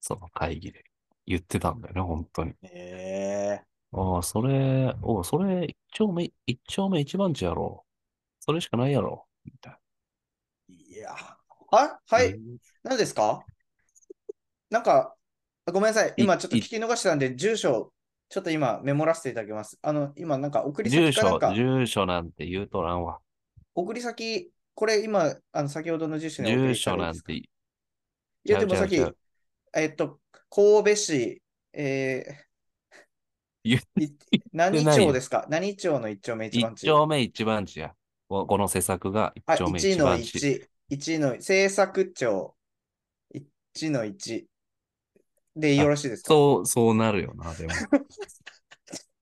[0.00, 0.84] その会議で
[1.26, 2.54] 言ってたんだよね、本当に。
[2.62, 7.84] ええああ、それ、おうそれ、一丁目、一丁目一番地やろ。
[8.40, 9.26] それしかないやろ。
[9.44, 9.80] みた
[10.68, 11.10] いいや。
[11.72, 12.24] あ、はな。
[12.24, 12.38] い。
[12.82, 13.44] 何ですか？
[14.70, 15.16] なんか、
[15.66, 16.14] ごめんなさい。
[16.18, 17.92] 今ちょっと聞き逃したんで、住所、
[18.28, 19.78] ちょっと今メモらせていただきます。
[19.80, 23.20] あの、今なんか送り住所、先かなんか、住所なんて言うとらんわ。
[23.80, 27.32] 送り先、これ今、あの、先ほどの住所にお送住りしたらいいですか？
[27.32, 27.48] 所なんて、い
[28.44, 28.96] や、でもさっき
[29.74, 31.42] えっと、神戸市、
[31.74, 33.78] えー、い
[34.52, 35.46] 何町ですか？
[35.50, 37.94] 何町の一丁目一番一地丁目一番地や。
[38.28, 40.38] ここの施策が一あ、丁目1の一。
[40.40, 40.68] 番地。
[40.90, 42.56] 1、1の、政策庁、
[43.74, 44.44] 1の1
[45.56, 46.28] でよろしいですか？
[46.28, 47.72] そう、そうなるよな、でも。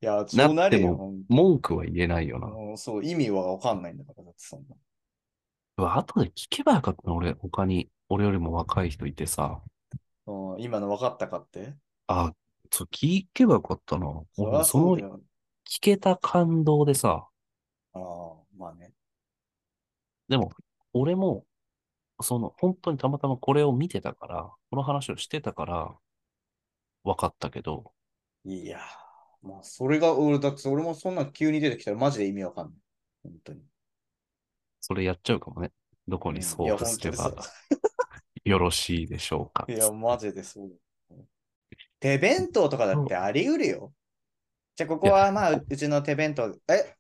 [0.02, 1.14] いや、そうなるよ。
[1.28, 2.48] 文句は言えないよな。
[2.48, 4.76] もうそう、意味はわかんないんだから、だってそんな。
[5.78, 9.60] うわ後で聞けばよかったな、俺、他に、俺よりも若い人いてさ、
[10.26, 11.74] うん今の分かったかって？
[12.08, 12.32] あ、
[12.70, 14.06] そう聞けばよかったな。
[14.32, 15.20] そりゃ俺そのそうだよ。
[15.68, 17.28] 聞けた感動でさ、
[17.92, 18.92] ああ、まあね。
[20.28, 20.52] でも、
[20.92, 21.44] 俺も、
[22.20, 25.94] その、本当にたまたまこれを見てたから、この話をしてたから、
[27.04, 27.92] 分かったけど、
[28.44, 28.80] いやー、
[29.46, 32.74] まあ、それが、俺、だって俺もそんな急に出てきたらマジで意味わかんない。
[33.24, 33.62] 本当に。
[34.80, 35.72] それやっちゃうかもね。
[36.08, 37.34] どこにい送や、付すれば
[38.44, 39.68] よろしいでしょうか。
[39.68, 40.80] いや、マジでそう。
[42.00, 43.94] 手弁当とかだってあり得るよ。
[44.76, 46.48] じゃあ、ここはまあ、ううちの手弁当。
[46.68, 46.96] え、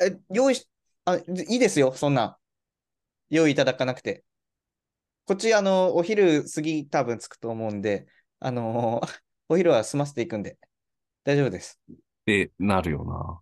[0.00, 0.68] え、用意し、
[1.06, 1.22] あ、い
[1.56, 2.36] いですよ、そんなん。
[3.30, 4.24] 用意いただかなくて。
[5.26, 8.06] こっち、あの、お昼過ぎ多分着くと思うんで、
[8.40, 10.58] あのーお昼は済ませていくんで、
[11.24, 11.80] 大丈夫です。
[11.90, 11.94] っ
[12.26, 13.40] てなるよな。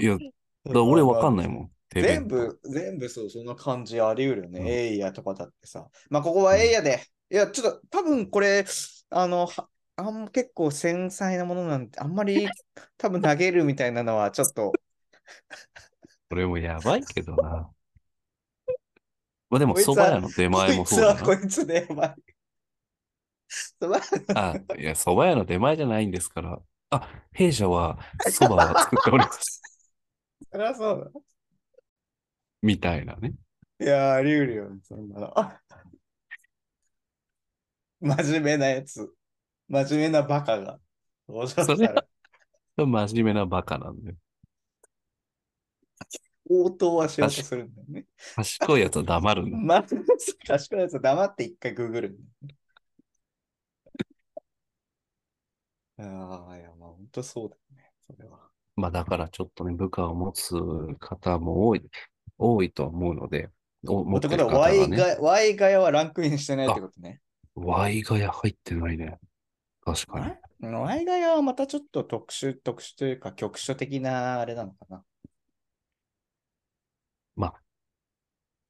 [0.00, 0.16] いや、
[0.72, 1.70] だ俺わかんないもん。
[1.88, 4.60] 手全部、全部そう、そんな感じあり得るよね。
[4.60, 5.88] うんエイヤとかだってさ。
[6.10, 7.02] まあ、ここはエイヤで。
[7.30, 8.64] いや、ちょっと、多分これ、
[9.10, 12.48] あの、はあん結構繊細なものなんて、あんまり
[12.96, 14.72] 多分投げるみたいなのは、ちょっと、
[16.28, 17.68] これもやばいけどな。
[19.50, 21.36] まあでも、こいつは蕎麦屋の出前もこいつはそうだな。
[21.40, 22.14] こいつで、やばい。
[23.80, 24.00] そば
[24.34, 26.60] あ、いや、蕎麦屋の出前じゃないんですから。
[26.90, 29.62] あ、弊社は蕎麦は作っております。
[30.50, 31.12] そりゃそう
[32.62, 33.32] みたいなね。
[33.78, 33.86] だ。
[33.86, 35.38] いや、あり得るよ、そんなの。
[35.38, 35.60] あ
[38.00, 39.12] 真面目なやつ。
[39.68, 40.80] 真面目なバカが。
[41.28, 42.06] 登場それしたら、
[42.76, 44.14] 真面目なバカなんで。
[46.50, 48.06] 応答はしようとするんだよね。
[48.36, 49.58] 賢いやつは黙るんだ。
[49.58, 49.84] まあ、
[50.46, 52.56] 賢いやつは黙って一回ググるんだよね。
[55.98, 57.90] ああ、いや、まあ、本当そうだよね。
[58.06, 58.38] それは。
[58.76, 60.54] まあだからちょっとね、部下を持つ
[61.00, 61.82] 方も多い、
[62.38, 63.50] 多いと思うので、
[63.86, 67.20] お持ってるってことは、方 Y がね、が、Y ガヤはランクインしてないってことね。
[67.56, 69.18] Y がや入ってないね。
[69.84, 70.32] 確かに。
[70.62, 75.04] え Y ガヤはまたちょっと特殊、特殊というか、局所的なあれなのかな。
[77.34, 77.54] ま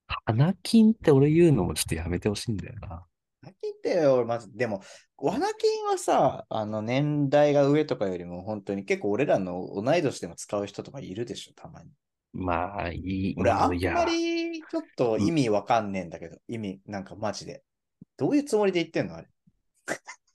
[0.07, 3.08] あ、花金って俺言うのもちょっとやめてほしいんだよな。
[3.42, 4.83] 花金って、俺まず、でも、
[5.16, 11.90] 花金はさ、あの、年代が上とかよりも、本当に結構俺らの同い年でも使う人とかいるでしょ、たまに。
[12.33, 13.35] まあ、いい。
[13.38, 17.62] 俺、あんまりちょっと意味わかんねえんだけど、意味、なんかマジで。
[18.16, 19.29] どういうつもりで言ってんのあれ。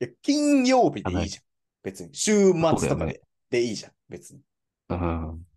[0.00, 1.44] いや、金曜日でいいじゃん。
[1.82, 2.14] 別に。
[2.14, 3.92] 週末とかで、でいいじゃん。
[4.08, 4.40] 別に。
[4.90, 5.47] うん。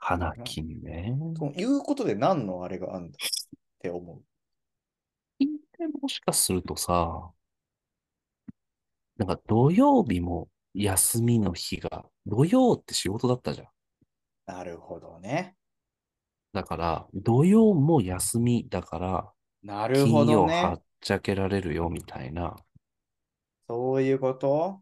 [0.00, 1.14] 花金ね。
[1.38, 3.16] ということで何のあれがあんだ？
[3.16, 3.18] っ
[3.78, 4.22] て思う。
[5.38, 7.30] 金ってもしかするとさ、
[9.18, 13.68] なんか土曜日も休みの日が、土曜って仕事だったじゃん。
[14.46, 15.54] なるほどね。
[16.52, 19.30] だから、土曜も休みだから、
[19.62, 20.82] なるほど金曜はねっ。
[21.02, 22.56] ちゃけられるよみたいな。
[23.68, 24.80] そういうこと？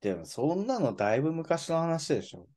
[0.00, 2.48] でも、そんなのだいぶ昔の話でしょ。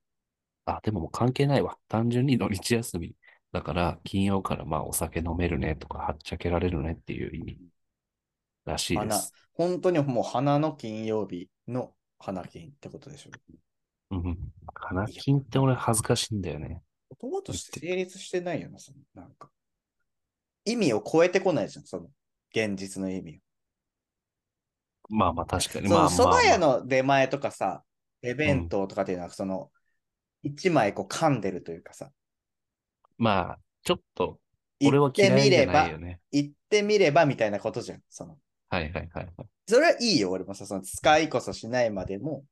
[0.65, 1.77] あ、でももう関係ないわ。
[1.87, 3.15] 単純に土日休み。
[3.51, 7.57] だから、金曜からまあお酒飲めるねとか、はっちゃけられるねっていう意味
[8.65, 9.33] らしいで花す。。
[9.53, 13.31] 本当にもう花の金曜日の花金ってことでしょ？
[14.11, 14.37] うん。
[14.73, 16.81] 花金って俺恥ずかしいんだよね。
[17.19, 19.49] 言葉として成立してないよな、そのなんか。
[20.63, 22.07] 意味を超えてこないじゃん、その
[22.55, 23.37] 現実の意味
[25.09, 25.13] を。
[25.13, 25.89] まあまあ確かに。
[25.89, 26.33] そのまあまあ、まあ。
[26.33, 27.83] 蕎麦屋の出前とかさ、
[28.21, 29.71] 手弁当とかっていうのは、その、
[30.43, 32.11] 一枚こう噛んでるというかさ、
[33.17, 34.39] まあ、ちょっと、
[34.79, 36.19] 言俺はって嫌いじゃみればないよ、ね。
[36.31, 38.01] 言ってみればみたいなことじゃん。
[38.09, 38.37] その、
[38.69, 39.27] はいはいはいはい。
[39.67, 42.43] それはいいよ、俺もさ、その使いこそしないまでも、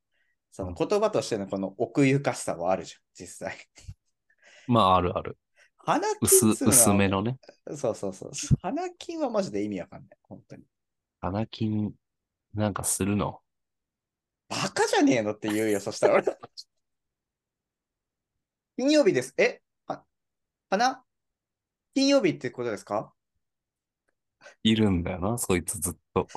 [0.52, 3.58] その言葉としてのこの奥ゆかしさはあるじゃん、実際。
[4.67, 5.38] まああるある。
[5.78, 7.39] 花金薄薄めのね。
[7.75, 8.32] そうそうそう。
[8.62, 10.10] 花金はマジで意味わかんない。
[10.23, 10.63] 本当に。
[11.19, 11.93] 花金
[12.54, 13.39] なんかするの？
[14.49, 16.25] バカじゃねえのって言うよ、そしたら俺。
[18.80, 19.34] 金曜日です。
[19.38, 19.60] え？
[19.88, 20.06] は
[20.70, 21.04] 花
[21.94, 23.12] 金曜日ってことですか？
[24.63, 26.30] いるんだよな、そいつずっと。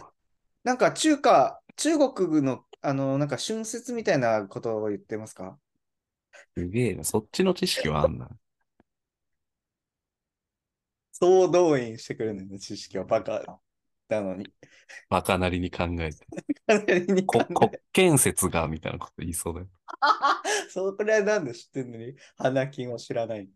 [0.65, 5.57] なんか中華、中国の、あの、なんか春節みたいなことを言ってますか？
[6.57, 8.29] すげえな、そっちの知識はあんだ。
[11.13, 13.05] 総動員してくれるのよ、知識は。
[13.05, 13.61] バカ
[14.21, 14.53] なのに。
[15.09, 16.27] バカなりに考えて。
[17.27, 19.67] こえ国建設が、みたいなこと言いそうだよ。
[20.71, 23.49] それはなんで知ってんのに、花金を知らない。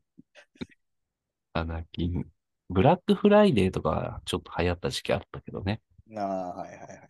[1.52, 2.24] 花金。
[2.68, 5.80] ブラックフライデーとかちょっと流行った時期あったけどね。
[6.16, 7.08] ああ、はいはいはい。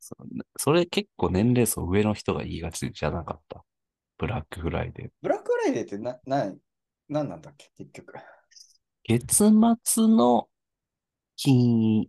[0.00, 0.16] そ
[0.56, 3.64] それ結構年齢層上の人が言いがちじゃなかった。
[4.18, 5.10] ブラックフライデー。
[5.22, 6.52] ブラックフライデーってな、な、
[7.08, 8.14] なんなんだっけ、結局。
[9.04, 9.50] 月
[9.84, 10.48] 末の
[11.36, 12.08] 金、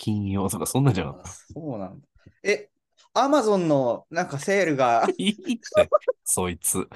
[0.00, 2.06] 金曜とかそんなんじゃなかっあそうなんだ。
[2.42, 2.70] え、
[3.12, 5.12] アマゾンのなんかセールがた。
[5.18, 5.90] いいって、
[6.24, 6.88] そいつ。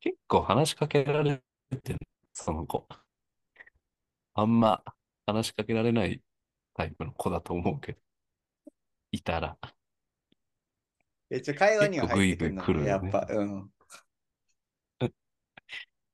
[0.00, 1.42] 結構話しかけられ
[1.82, 1.98] てる、
[2.32, 2.88] その子。
[4.32, 4.82] あんま
[5.26, 6.22] 話しかけられない
[6.72, 7.98] タイプの子だと思うけど。
[9.12, 9.58] いたら。
[11.28, 13.70] めっちゃ会話には入ってくるの結構グイグイ来るよねやっぱ、うん。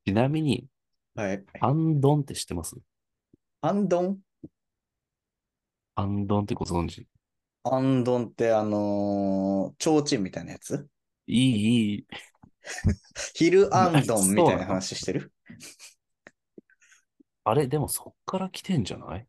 [0.05, 0.67] ちなみに、
[1.15, 1.45] はい。
[1.61, 2.75] アンドンって知ってます？
[3.61, 4.19] アンドン？
[5.95, 7.07] アンドンってご存知？
[7.63, 10.87] アンドンってあのー、提灯みたいなやつ？
[11.27, 12.07] いい、いい。
[13.33, 15.31] ヒルアンドンみたいな話してる？
[17.45, 19.27] あれ、でもそっから来てんじゃない？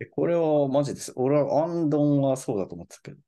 [0.00, 1.12] えこれはマジです。
[1.16, 3.18] 俺はアンドンはそうだと思ってたけど。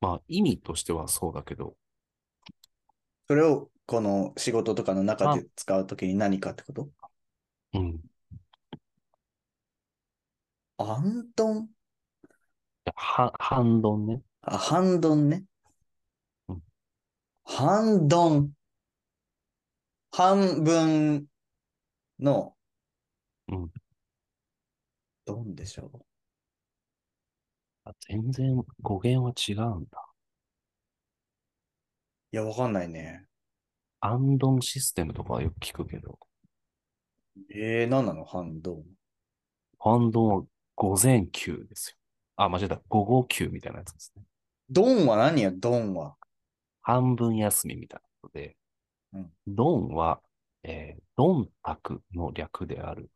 [0.00, 1.76] まあ、意味としてはそうだけど、
[3.28, 6.88] それをこの仕事とかの中で使うときに何かってこと？
[7.74, 8.00] うん。
[10.94, 11.68] アンドン？
[12.94, 14.20] は、半ドンね。
[14.42, 15.44] あ、ハンドンね
[16.48, 16.62] うん。
[17.44, 18.50] ハンドン。
[20.10, 21.24] 半分
[22.20, 22.54] の、
[23.48, 23.70] うん。
[25.24, 26.00] ドンでしょう？
[27.84, 29.98] あ全然語源は違うんだ。
[32.32, 33.24] いや、わかんないね。
[34.00, 36.18] アンドンシステムとかはよく聞くけど、
[37.50, 38.26] えー、何なの？
[38.26, 38.84] ハンドン。
[39.80, 41.96] アンドンは午前休ですよ。
[42.36, 42.80] あ、間違えた。
[42.88, 44.22] 午後休みたいなやつですね。
[44.70, 46.16] ドンは何や、ドンは。
[46.82, 48.56] 半分休みみたいなことで、
[49.12, 50.20] うんドンは、
[50.62, 53.10] えードンタクの略である。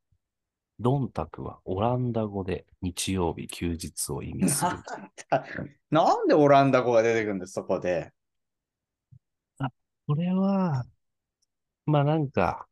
[0.79, 4.71] ドンタクはオランダ語で日曜日休日を意味する。
[5.91, 8.13] なんでオランダ語が出てくるんです、そこで？
[10.07, 10.85] これは、
[11.87, 12.69] まあなんか、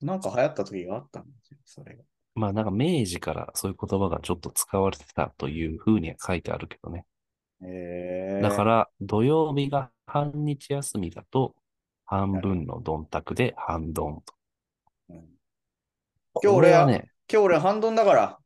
[0.00, 2.04] なんか流行った時があったんですよ、それが。
[2.34, 7.04] まあなんか明治からそういう言葉がちょっと使われてたというふうには書いてあるけどね。
[7.64, 11.54] えー、だから土曜日が半日休みだと、
[12.04, 14.34] 半分のドンタクで半ドンと。
[15.10, 18.38] うん今日こ俺はね、今日俺ハンドンだから。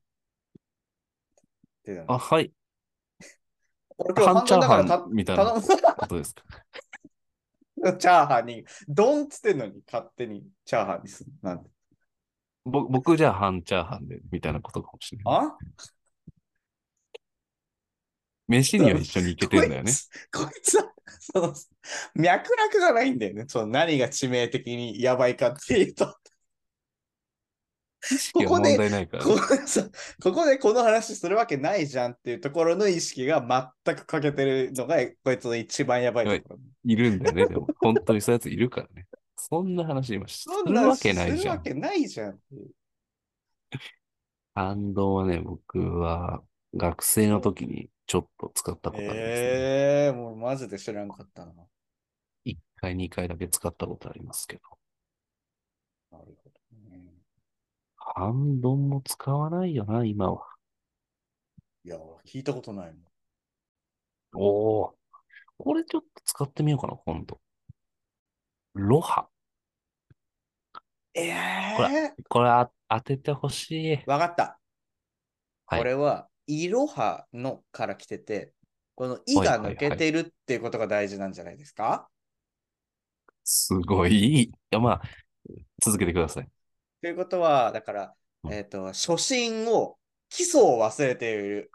[2.08, 2.52] あ、はい、
[3.98, 5.60] 俺今日半チャーハンみたいな頼
[5.96, 6.44] ことですか？
[7.76, 11.30] む チャーハンに、ドンっつってんのに勝手にチャーハンにする。
[11.42, 11.70] なんで
[12.66, 15.34] ぼ僕じゃあ半チャーハンで、みたいなことかもしれない。
[15.36, 15.56] あ？
[18.48, 19.92] 飯には一緒に行けてんだよね。
[20.32, 21.54] こいつ、こいつは、その、
[22.14, 23.44] 脈絡がないんだよね。
[23.48, 26.06] その何が致命的にやばいかっていうと、
[28.34, 28.60] ここ
[29.66, 29.90] そう
[30.22, 36.60] ここでこの話するわけないじゃんっていうところの意識が全く欠けてるのが、こいつの一番やばいところ。
[36.84, 37.46] いるんだよね。
[37.46, 39.06] でも、本当にそういうやついるからね。
[39.36, 41.38] そんな話今すそんなるわけないじゃん。
[41.38, 42.70] するわけないじゃんっていう。
[44.54, 46.42] 反動はね、僕は
[46.74, 49.48] 学生の時にちょっと使ったことあるんですね。
[49.50, 51.52] ええー、もうマジで知らんかったな。
[52.46, 54.62] 1回、2回だけ使ったことありますけど。
[56.10, 57.12] なるほどね。
[57.96, 60.46] 反動も使わないよな、今は。
[61.84, 63.04] いや、聞いたことないもん。
[64.34, 64.98] おお。
[65.58, 67.40] これちょっと使ってみようかな、今度。
[68.76, 69.26] ロハ。
[71.14, 71.32] え
[71.76, 73.98] ほらえこれあ当ててほしい。
[74.06, 74.58] わかった。
[75.66, 78.52] はいこれは、いろはのから来てて、
[78.94, 82.08] このいが抜けてるっていうことが大事なんじゃないですか？
[83.44, 84.42] すごいいい。
[84.42, 85.02] いや、まあ、
[85.82, 86.48] 続けてください。
[87.00, 89.96] ということは、だから、うんえっ、と、初心を、
[90.28, 91.70] 基礎を忘れている。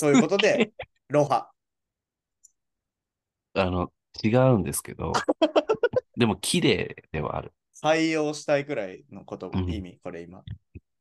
[0.00, 0.72] ということで、
[1.08, 1.50] ロハ。
[3.54, 3.92] あの、
[4.22, 5.12] 違うんですけど、
[6.16, 7.52] でも綺麗ではある。
[7.82, 10.42] 採用したいくらいのこと、うん意味、これ今。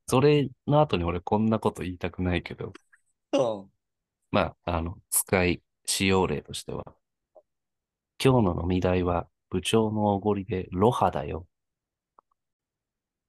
[0.08, 2.74] それの後に俺こんなこと言いたくないけど、
[3.34, 3.70] うん。
[4.32, 6.86] まあ、あの、使い、使用例としては、
[8.24, 11.48] 今日の飲み代は部長のおごりでロハだよ。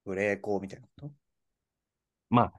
[0.04, 1.10] ブレーコーみたいなこと？
[2.30, 2.52] まあ、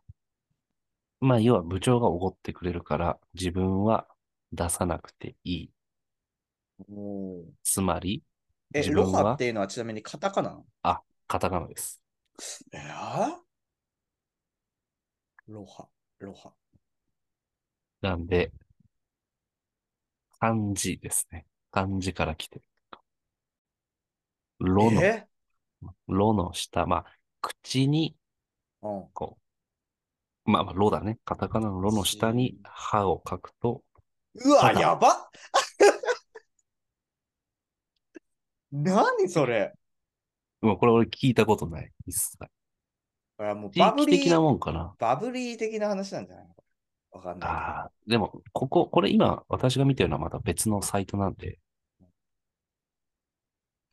[1.21, 4.07] まあ、要は部長がおごってくれるから、自分は
[4.51, 5.69] 出さなくていい。
[6.89, 8.23] おーつまり、
[8.73, 10.59] え、ロハっていうのはちなみにカタカナ？
[10.81, 12.01] あ、カタカナです。
[12.73, 13.35] えー？
[15.47, 15.87] ロハ、
[16.19, 16.51] ロハ。
[18.01, 18.51] なんで、
[20.39, 21.45] 漢字ですね。
[21.71, 22.65] 漢字から来てる。
[24.59, 25.27] ロの、え？
[26.07, 27.05] ロの下、まあ、
[27.41, 28.15] 口に、
[28.81, 29.05] うん。
[29.13, 29.37] こ
[30.45, 31.19] う、まあまあ、ロだね。
[31.25, 33.83] カタカナのロの下に歯を書くと、
[34.35, 35.11] うわ、やばっ
[38.73, 39.73] 何それ
[40.61, 41.91] まあこれ俺聞いたことない。
[42.07, 42.37] 一切。
[43.37, 44.95] これはもう地バブリ域的なー、もんかな。
[44.97, 46.55] バブリー的な話なんじゃないの？
[47.11, 51.59] わかんないああ、でも、ここ、これ今、私が見てるのはまた別のサイトなんで、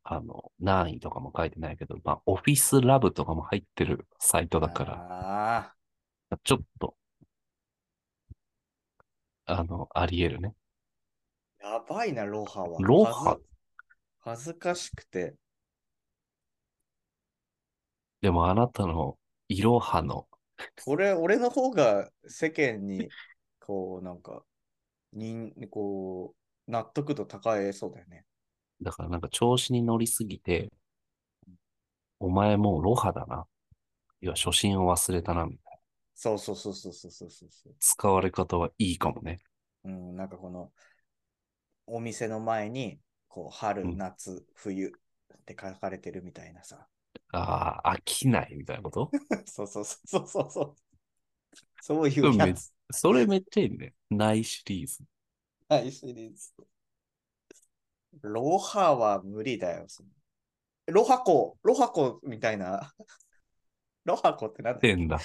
[0.02, 4.60] あの、何位とかも書いてないけど、まあ、オフィスラブとかも入ってるサイト。
[4.60, 5.74] だから、あ
[6.30, 6.94] あ、ちょっと、
[9.44, 10.54] あの、あり得るね。
[11.62, 12.78] やばいな、ロハは。
[12.80, 13.38] ロハ
[14.20, 15.34] 恥ずかしくて。
[18.20, 19.18] でもあなたの
[19.48, 20.28] いろはの。
[20.86, 23.08] 俺、俺の方が世間に、
[23.60, 24.44] こう、なんか、
[25.12, 26.34] にこ
[26.66, 28.24] う、納得度高えそうだよね。
[28.82, 30.70] だからなんか調子に乗りすぎて、
[32.18, 33.46] お前もうロハだな。
[34.22, 35.80] いや初心を忘れたな、みたいな。
[36.14, 37.74] そうそうそうそうそうそうそう。
[37.80, 39.40] 使われ方はいいかもね。
[39.84, 40.70] うん、なんかこの、
[41.86, 43.00] お店の前に、
[43.30, 44.90] こう、春、うん夏、冬っ
[45.46, 46.86] て書かれてるみたいなさ。
[47.32, 49.10] ああ、飽きないみたいなこと？
[49.46, 50.76] そうそうそうそうそう。
[51.80, 52.72] そういうやつ。
[52.90, 53.94] それめっちゃいいね。
[54.10, 55.04] ないシリーズ。
[55.68, 56.52] はい、シリーズ。
[58.22, 59.86] ロハは無理だよ。
[60.86, 62.92] ロハコ、ロハコみたいな。
[64.04, 65.20] ロハコってなんだてんだ。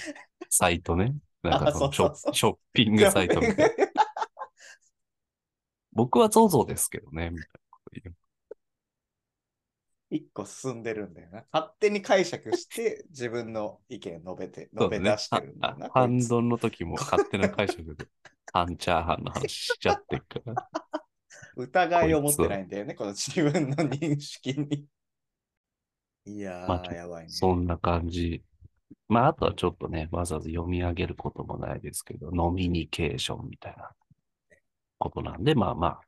[0.48, 1.12] サイトね。
[1.42, 3.86] なんかそのショあそうそうそうッショッピングサイトみたいな。
[5.92, 7.30] 僕は ZOZO ですけどね。
[7.30, 7.65] みたいな
[10.10, 11.44] 一個進んでるんだよな。
[11.52, 15.88] 勝手に解釈して 自分の意見述べて、述べ出してるんだよな。
[16.08, 18.06] の時も勝手な解釈で、
[18.52, 20.70] 半チャーハンの話しちゃってるから。
[21.56, 24.86] 疑いを持ってないんだよね、この自分の認識に。
[26.26, 27.30] いやー、まあやばいね。
[27.30, 28.44] そんな感じ。
[29.08, 33.90] まあ、あとはちょっとね、わざわざ読み上げることもないですけど、ノミニケーションみたいな
[34.98, 36.00] ことなんで、まあまあ、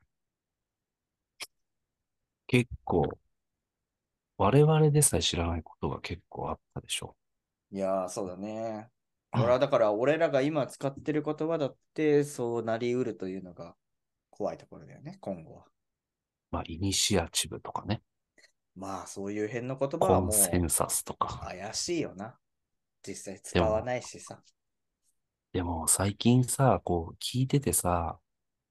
[2.49, 3.07] 結構、
[4.37, 7.15] 我々でさえ知らないことが結構あったでしょ
[7.71, 8.89] いやー、そうだね。
[9.33, 13.75] うん俺はだから、俺らが今使ってる言葉だって、そうなりうるというのが
[14.31, 15.65] 怖いところだよね、今後は。
[16.49, 18.01] まあ、イニシアチブとかね、
[18.75, 21.39] まあ、そういう辺の言葉はコンもうセンサスとか。
[21.45, 22.35] 怪しいよな。
[23.05, 24.41] 実際使わないしさ。
[25.53, 28.19] でも最近さ、こう聞いててさ、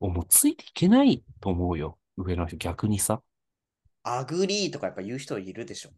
[0.01, 1.99] もうついていけないと思うよ。
[2.17, 3.23] 上の人、逆にさ。
[4.17, 5.91] agree とかやっぱ言う人いるでしょ。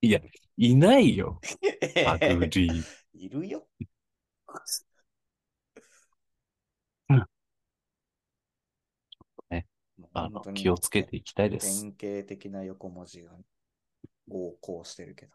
[0.00, 0.20] いや、
[0.56, 1.40] いないよ。
[2.06, 2.84] agree。
[3.14, 3.68] いるよ。
[10.14, 11.82] あの、気をつけていきたいです。
[11.96, 13.32] 典型的な横文字が
[14.28, 15.32] 横行してるけど。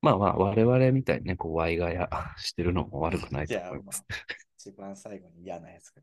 [0.00, 2.08] まあまあ、我々みたいにね、こう、ワイガヤ
[2.38, 4.04] してるのも悪くないと思います。
[4.56, 6.02] 一番最後に嫌なやつが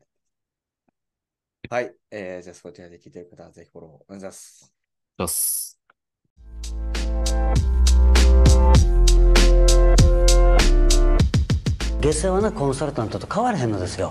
[1.70, 1.94] はい。
[2.10, 4.72] えー、じゃあ、そちらで聞いてる方はぜひフォローお願いします。
[5.18, 5.78] よし。
[12.02, 14.02] 下世話なコンサルタントと変わらへんのですよ